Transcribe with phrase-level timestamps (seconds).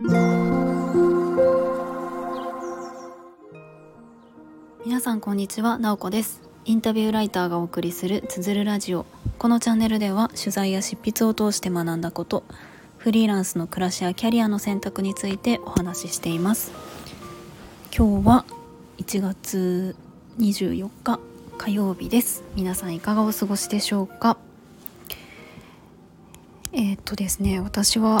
[0.00, 0.10] 皆
[5.00, 6.40] さんこんにちは、なおこです。
[6.66, 9.06] インタビューライターがお送りするつづるラジオ。
[9.40, 12.44] このチャンネルでは取材や執筆を通して学んだこと
[12.98, 16.70] フリーランスの暮らしやキャリアの選択についてお話ししています。
[17.92, 18.44] 今日は
[18.98, 19.96] 1月
[20.38, 21.18] 24日
[21.58, 22.44] 火曜日です。
[22.54, 24.38] 皆さんいかがお過ごしでしょうか？
[26.72, 28.20] えー、っとですね私は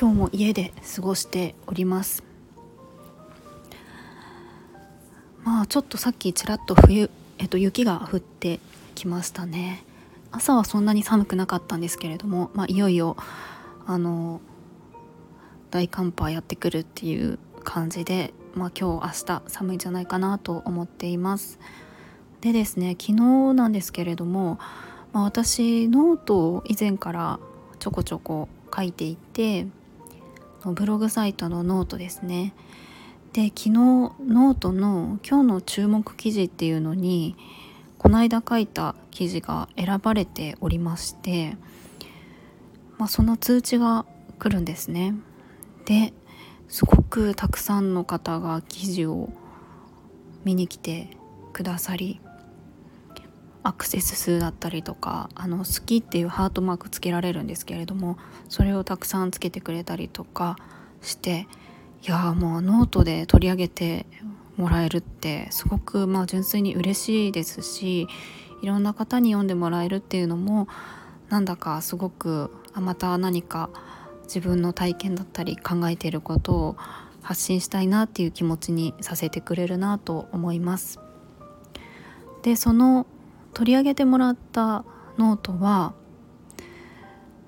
[0.00, 2.22] 今日も家で過ごしております。
[5.42, 8.60] まあちょっとさっきちらっと冬、えっと、雪が降って
[8.94, 9.84] きましたね。
[10.30, 13.16] 朝はそんなに寒くなかったんですけれども、まあ、いよいよ
[13.86, 14.40] あの
[15.70, 21.60] 大寒波やってくるっていう感じでまあ、今日明日寒いんじゃないかなと思っています。
[22.40, 24.58] でですね昨日なんですけれども、
[25.12, 27.38] まあ、私ノートを以前から
[27.78, 29.66] ちょこちょこ書いていて
[30.64, 32.54] ブログサイトのノートですね。
[33.32, 37.36] で昨日ノートの今日の注目記事っていうのに
[37.98, 41.56] この間書いた記事が選ばれておりまして、
[42.96, 44.06] まあ、その通知が
[44.38, 45.14] 来るんですね。
[45.84, 46.12] で
[46.68, 49.30] すごくたくさんの方が記事を
[50.44, 51.16] 見に来て
[51.52, 52.20] くださり
[53.62, 58.16] アクセス数だったりとかあの好きっていうハートマークつけられるんですけれども
[58.48, 60.56] それをたくさんつけてくれたりとか
[61.02, 61.46] して
[62.06, 64.06] いやもうノートで取り上げて
[64.56, 68.08] もらえるってすごくまあ純粋に嬉しいですし
[68.62, 70.68] いろんな方に読んでもらえるっていうのも
[71.28, 73.70] なんだかすごくあまた何か
[74.24, 76.76] 自分の体験だったり考えていることを
[77.22, 80.98] 発信したいなっていう気持ちにさせてくれるなと思います。
[82.42, 83.06] でその
[83.58, 84.84] 取り上げてもらった
[85.18, 85.92] ノートは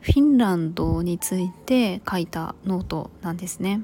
[0.01, 3.81] フィンランドについて書いたノートなんですね。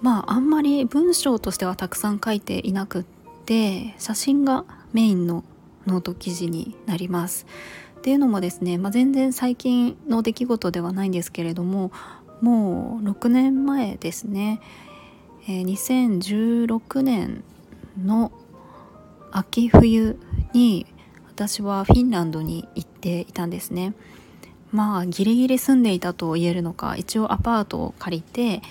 [0.00, 3.04] まああんまり文章としてはたくさん書いていなくっ
[3.46, 5.44] て写真がメインの
[5.86, 7.46] ノート記事になります。
[7.98, 11.92] っていうのもですね、まあ、全然最近の出来事ではないんですけれども
[12.40, 14.60] もう6年前ですね、
[15.46, 17.44] え、2016年
[17.96, 18.32] の
[19.32, 20.18] 秋冬
[20.52, 20.86] に
[21.28, 23.94] 私はフィンランドに行っていたんですね。
[24.70, 28.62] まあギリギリ住んでいたと言えるのか一応アパートを借りて、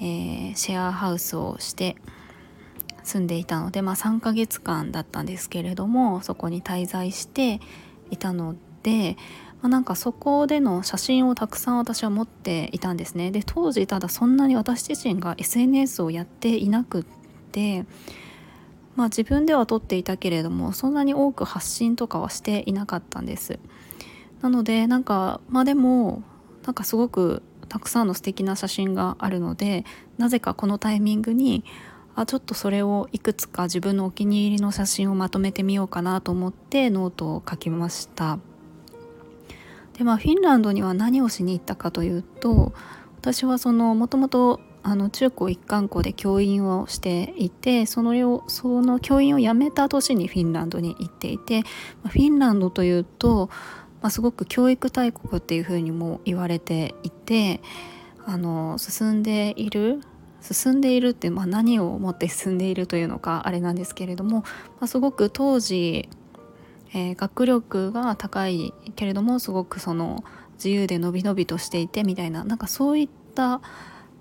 [0.00, 1.96] えー、シェアハウスをして
[3.04, 7.60] 住んでいたので、まあ、3ヶ月間だったんですけれどもそこに滞在して
[8.10, 9.16] いたので、
[9.60, 13.30] まあ、なんかそこでの写真をたくさん私は持っていたんですね。
[13.30, 17.04] で当時ただそんなに私自身が SNS をやっていなくっ
[17.52, 17.84] て
[18.96, 23.58] まあ自分では撮っていたけれどもそんなに多く発信とかはしていなかったんです。
[24.40, 26.22] なのでなんかまあでも
[26.64, 29.84] なんかすごくたくさんの素敵な写真があるので
[30.18, 31.64] なぜかこのタイミングに
[32.14, 38.38] あちょっとそれをいくつか自分のお気に入りの写真をまとめてみようかなと思ってノートを書きました。
[39.96, 42.72] でまあフィンランドには何をしに行ったかというと
[43.18, 51.62] 私はそのもともとあの中高一貫校で教員をしていてそのその教員を辞めた年にフィンランドに行っていて
[52.04, 53.48] フィンランドというと、
[54.00, 57.60] まあ、すごく教育大国っていうふうにも言われていて
[58.24, 60.00] あの進んでいる
[60.40, 64.46] 進んでいるって、まあ、何をもって進んでいるというのかあれなんですけれども、ま
[64.80, 66.08] あ、すごく当時、
[66.92, 73.60] えー、学力が高いけれどもすごくその自由でのびのびとしていてみたいななんかそういった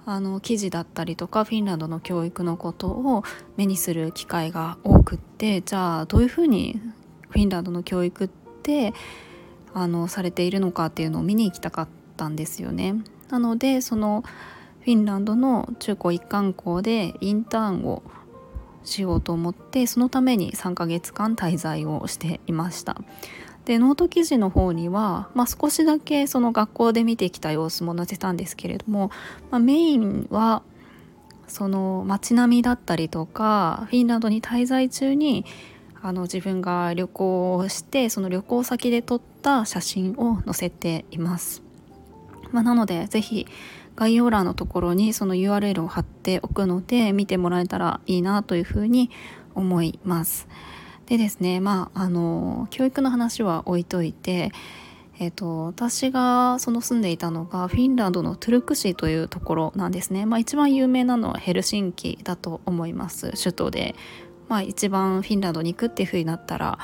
[0.05, 3.23] あの記事だったりとかフィンランドの教育のことを
[3.57, 6.79] 目にする機会が多くってじゃあどういうふうに
[7.29, 8.27] フィンランドの教育っ
[8.63, 8.93] て
[9.73, 12.95] あのされているのかっていうのを見に行きたかったんですよね。
[13.29, 14.23] なのでその
[14.81, 18.01] フィンランドの中高一貫校でインターンを
[18.83, 22.97] しようと思ってそのために3ヶ月間滞在をしていました
[23.65, 29.11] でノート記事の方には、まあ、少しだけその学校で見てきた様子も載せたんですけれども、
[29.51, 30.63] まあ、メインは
[31.47, 35.45] その街並みだったりとかフィンランドに滞在中に
[36.01, 41.61] あの自分が旅行をしてその旅行先で撮った写真を載せています。
[42.51, 43.47] まあ、なので是非
[43.95, 49.11] 概要欄のところにその URL を貼っておくので見てもらえたらいいなというふうに
[49.53, 50.47] 思います。
[51.07, 54.51] でですねまああの教育の話は置いといて
[55.21, 63.93] えーと、私がその住んでいたのがフィンランドのトゥルク市というところなんですね、まあ、一番有名なのはヘルシンキだと思います首都で、
[64.49, 66.79] まあ、一番フィンランドに行くっていう風になったら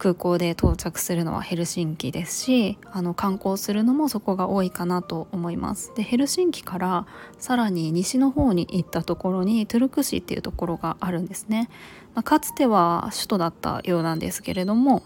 [0.00, 5.92] 空港で到着するのはヘルシンキですしあの観光するのもそこが多いかなと思います。
[5.94, 7.06] でヘルシンキから
[7.38, 11.68] さらに西の方に行ったところにトゥルク市っていうところがあるんですね、
[12.14, 15.02] まあ、かつては首都だったようなんですけれども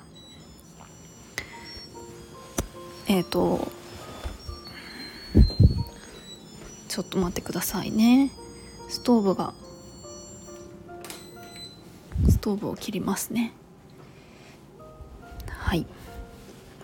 [3.08, 3.66] えっ、ー、と
[6.86, 8.30] ちょっと待ってくださいね。
[8.88, 9.54] ストーブが
[12.28, 13.52] ストーブを切りますね。
[15.74, 15.86] はい。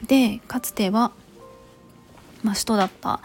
[0.06, 1.12] でかつては、
[2.42, 3.20] まあ、首都だった、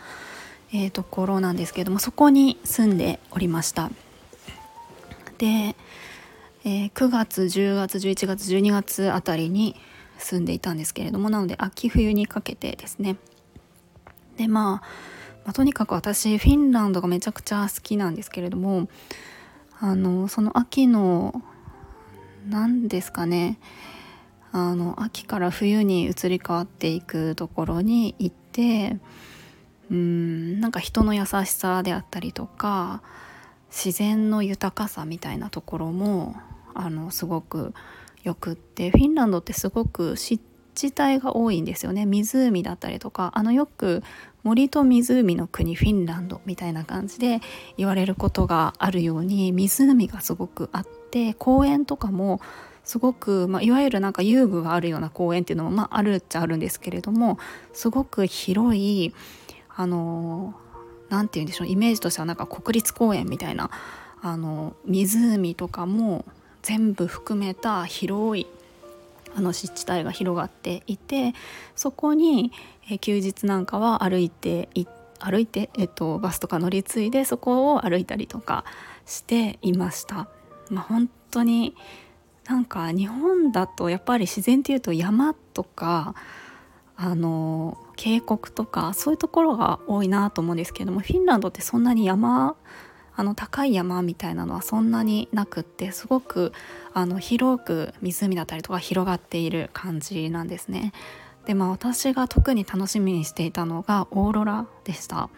[0.71, 3.89] えー、ところなんですけれどもそこに住んでおりました。
[5.39, 5.75] で、
[6.63, 9.75] えー、9月10月11月12月あたりに
[10.19, 13.17] 住んでいたんですけれどもなので秋冬にかけてですね。
[14.38, 14.88] でまあ
[15.45, 18.88] まあ、とにかく私フィンランドがめちゃくちゃ好きなんですけれども
[19.79, 21.41] あのその秋の
[22.50, 23.59] 何ですかね
[24.57, 28.96] あの秋から冬に移り変わっていくところに行って
[29.92, 33.02] うんなんか人の優しさであったりとか
[33.69, 36.38] 自然の豊かさみたいなところも
[36.74, 37.74] あのすごく
[38.24, 40.42] よくってフィンランドってすごく湿
[40.74, 42.06] 地帯が多いんですよね。
[42.06, 44.04] 湖だったりとかあのよく
[44.44, 47.42] 森と湖の国フィンランドみたいな感じで
[47.75, 52.40] 言われることがあるように湖がすごくあって公園とかも
[52.86, 57.38] すごく、まあ、いわゆるなんか遊具があるような公園っていうのも、まあ、あるっちゃあるんですけれども
[57.74, 59.14] すごく広い
[59.76, 60.54] あの
[61.10, 63.70] 何て言うんでしょうイメージとしてはなんか国立公園みたいな
[64.22, 66.26] あの湖とかも
[66.62, 68.48] 全部含めた広い
[69.36, 71.34] あの湿地帯が広がっていて
[71.76, 72.54] そこに、
[73.02, 74.70] 休日なんかは歩いて
[75.20, 78.64] 歩いて、えっと、バスとか乗り継いでそこを歩いたりとか
[79.06, 80.28] していました。
[80.70, 81.76] まあ、本当に
[82.47, 86.15] なんか日本だとやっぱり自然っていうと山とか
[86.95, 92.56] あの渓谷とかそういうところが多いなと思うんですけどもフィンランドってそんなに山
[93.18, 96.51] あの高い山みたいなのはそんなになくってすごく
[96.94, 100.91] あの広く湖だったりとか広がっている感じなんですね。
[101.45, 105.30] でまあ私が特に楽しみにしていたのがオーロラでした。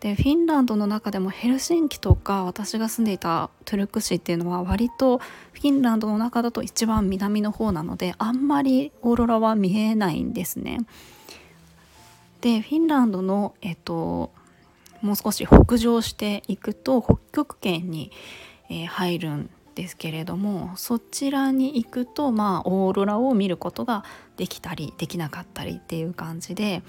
[0.00, 10.80] でフィンランドの中でもヘルシンキとか私が住んでいたトゥルク市っていうのは割とフィンランドの中だと一番南の方なのであんまりオーロラは見えないんですね。
[12.42, 14.30] でフィンランドの、えっと、
[15.00, 18.12] もう少し北上していくと北極圏に、
[18.68, 24.04] えー、入るんですけれどもそちらに行くとまあオーロラを見ることが
[24.36, 26.82] できたりできなかったりっていう感じで、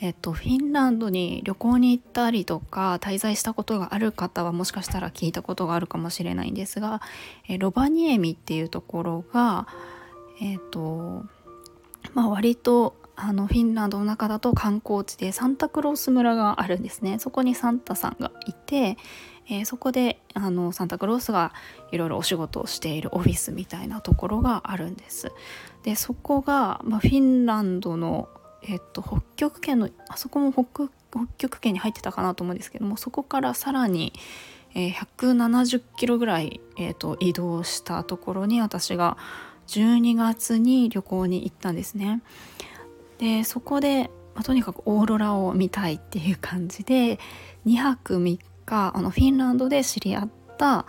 [0.00, 7.00] えっと、フィンランドに旅行に行ったりとか滞在したことがある方はもしかしたら聞いたことがあるかもしれないんですが、
[7.48, 9.66] えロバニエミっていうところが
[10.40, 11.24] えっと
[12.12, 17.18] まあ割とあのフィンランドの中だと観光地でサンタクロース村があるんですね。
[17.18, 18.98] そこにサンタさんがいて、
[19.48, 21.54] えー、そこであのサンタクロースが
[21.92, 25.32] いろいろお仕事をしているオフィスみたいなところがあるんです。
[25.82, 28.28] でそこが、まあ、フィンランドの、
[28.68, 30.90] えっと、北極圏のあそこも北
[31.38, 34.12] 極圏に入ってたかなと思うんですけどもそこからさらに、
[34.74, 39.16] えー、170キロぐらい、えーと移動したところに私が
[39.68, 42.22] 12月に旅行に行ったんですね。
[43.18, 47.18] でそこで、まあ、とにかくオーロラを見たいっていう感じで
[47.66, 50.86] 2泊3日あのフィンランドで知り合った、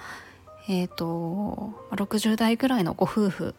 [0.67, 3.55] えーと、60代ぐらいのご夫婦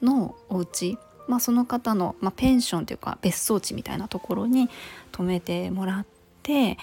[0.00, 0.98] のお家
[1.28, 4.68] まあ、その方の、まあ、ペンションというか別荘地みたいなところに
[5.12, 6.06] 泊めてもらっ
[6.42, 6.78] て、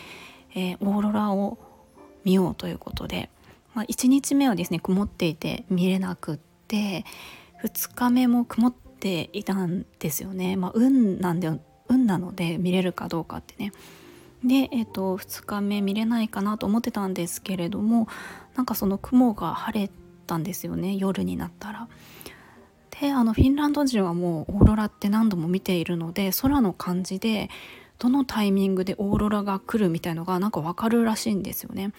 [0.55, 1.57] えー、オーロラを
[2.23, 3.29] 見ようということで、
[3.73, 7.05] まあ、1日目はですね曇っていて見れなくって
[7.63, 10.55] 2日目も曇っていたんですよね。
[10.55, 11.49] まあ、運なんで
[11.89, 13.71] 運なので見れるかどうかってね。
[14.43, 18.07] で、えーと、2日目見れないかなと思ってたんですけれども
[18.55, 19.91] なんかその雲が晴れ
[20.27, 21.87] たんですよね夜になったら。
[22.99, 27.49] であのフィンランド人はもうオーロラって何度も見ているので空の感じで
[27.97, 31.91] どのタイミングでオーロラが来るみたいのがなんか分かるらしいんですよね。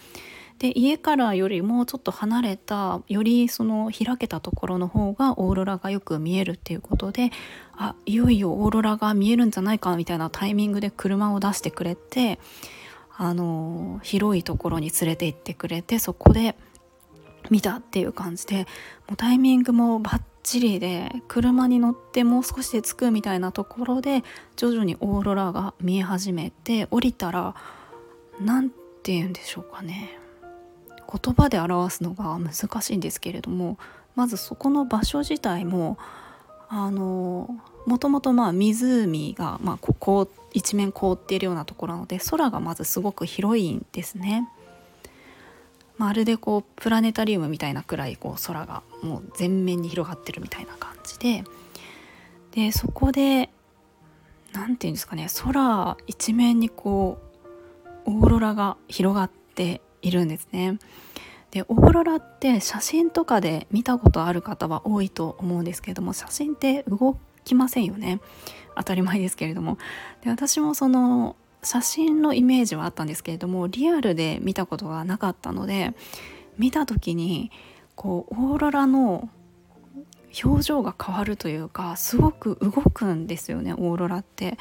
[0.57, 7.31] で家からよりもちょっと離れたよりその開けたところの方がオーロラがよく見えるっていうことで
[7.75, 12.39] あいよいよオーロラが見えるんじゃないかみたいなタイミングで車を出してくれて
[13.17, 16.55] あの広いところに連れて行ってくれてそこで
[17.49, 18.67] 見たっていう感じで
[19.07, 24.23] もうタイミングもバッチリで車に乗ってもう少しで着くみたいなところで
[24.55, 27.55] 徐々にオーロラが見え始めて降りたら
[28.39, 30.17] 何て言うんでしょうかね
[31.11, 33.77] 言葉で表すのが難しいんですけれども
[34.15, 35.97] まずそこの場所自体も
[36.69, 37.49] あの
[37.85, 44.47] もともとまあ湖が、まあ、ここ一面凍っているようなところなので空がまずすごく広いんですね。
[46.01, 51.43] まるでこうプラネタリウムみたいなくらいこう空がもう全面に広がってるみたいな感じで
[52.53, 53.51] でそこで
[54.51, 57.19] 何て言うんですかね空一面にこ
[58.07, 60.79] うオーロラが広がっているんですね。
[61.51, 68.21] でオーロラって写真とかで見たことある方は多いと思うんですけれども写真って動きませんよね
[68.75, 69.77] 当たり前ですけれども
[70.23, 75.93] で私もその写真のイメージはあったんですけれどもリアルで見たことがなかったので
[76.57, 77.51] 見た時に
[77.95, 79.29] こうオーロラの
[80.43, 84.57] 表情が変わるというかすごく動くんですよねオーロラって。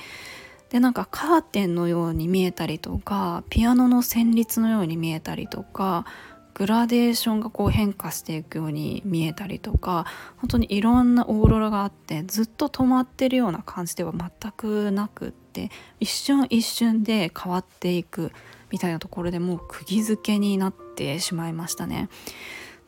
[0.71, 6.07] でなんかカーテンのように見えたりとかピアノの旋律のように見えたりとか
[6.55, 10.07] グラデーションがこう変化していくように見えたりとか
[10.39, 18.33] 本当にいろんなオーロラがあってずっと止まってるような感じでは全くなくって一瞬一瞬で変わっていく
[18.71, 22.09] みたいなところでもう釘付けになってしまいましたね。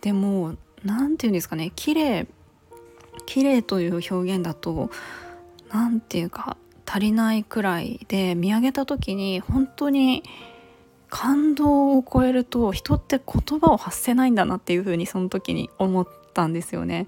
[0.01, 2.27] でも何て言うんですかね綺麗
[3.27, 4.91] 綺麗という表現だと
[5.73, 10.25] 何て言うか足りないくらいで見上げた時に本当に
[11.13, 17.07] 感動を超えると人って言葉を発せないんだなっていうふうにその時に思ったんですよね。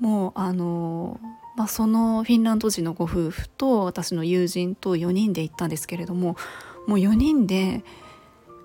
[0.00, 1.20] もうあの
[1.54, 6.36] まあ、そのフィンランド人のご夫婦と私の友人と4人で行ったんですけれども
[6.86, 7.82] もう4人で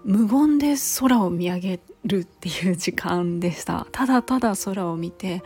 [0.03, 5.41] 無言で空を見上げるっていう時間でしたただただ空を見て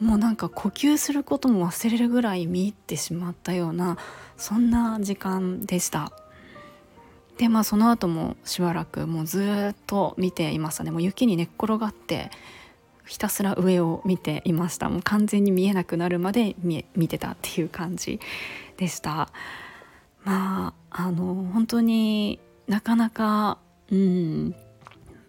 [0.00, 3.98] もうなんか呼吸することも忘れるぐらい見入ってしまったような
[4.38, 6.12] そんな時間でした
[7.38, 10.90] でまあその後もしばらくもうずっと見ていましたね。
[10.90, 12.30] もう雪に寝っ転がって
[13.06, 14.88] ひたすら上を見ていました。
[14.88, 18.20] もう完全に見えなくなるまで見見てたっていう感じ
[18.76, 19.30] でした。
[20.24, 23.58] まああの本当になかなか
[23.90, 24.54] うん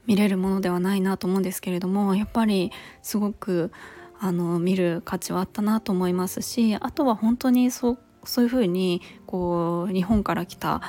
[0.05, 3.72] 見れるものではないなと思うんですけれどもやっぱりすごく
[4.19, 10.81] あの見る価値はあったなと思いますしあとは本当にそうそういうふうにこう日本から来た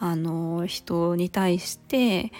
[0.00, 2.32] あの人に対して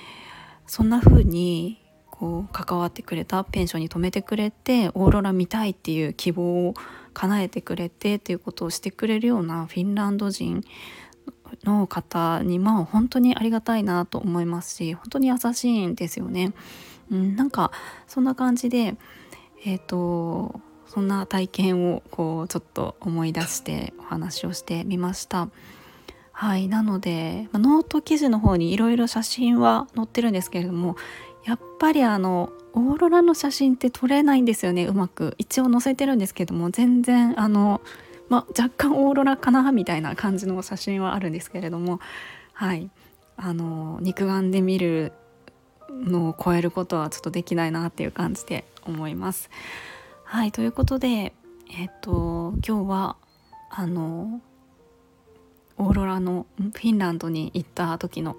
[0.66, 1.80] そんな風に
[2.10, 6.74] こう関わってくれたペンションに泊めてくれてオーロラ見たいっていう希望を
[7.12, 10.62] 叶えてくれてっていうことをしてくれるようなフィンランド人
[11.64, 16.52] の方にまあ本当にありがたいなと思いますし本当に優しいんですよね。
[17.10, 17.70] うん、なんか
[18.06, 18.96] そんな感じで
[19.64, 25.48] えっ、ー、とそんな体験をこうちょっと思い出してお話をしてみました。
[26.36, 30.96] はいなのでノート記事の方にいろいろ写真は載ってるんですけれども
[31.44, 37.80] やっぱりあのオーロラの写真って撮れないんですよねうまく一応載せてるんですけども全然あの、
[38.28, 42.00] ま、若干オーロラかなみたいな感じの写真はあるんですけれども
[42.52, 42.90] はい
[43.36, 45.12] あの肉眼で見る
[45.88, 49.50] のを超えることはちょっとできないなっていう感じで思います。
[50.24, 51.32] はいということで
[51.78, 53.16] えっと今日は
[53.70, 54.40] あの
[55.76, 58.36] オーロラのフィンランドに行った時の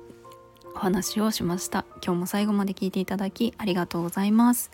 [0.75, 1.85] お話をしました。
[2.03, 4.71] 今日も最後まで聞いていただきありがとうございます。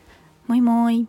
[0.47, 1.07] もいもい。